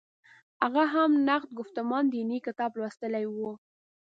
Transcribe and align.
هغه 0.61 0.83
هم 0.93 1.11
«نقد 1.27 1.49
ګفتمان 1.59 2.03
دیني» 2.13 2.37
کتاب 2.47 2.71
لوستلی 2.79 3.25
و. 3.27 3.35